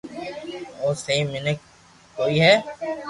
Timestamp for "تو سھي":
0.77-1.17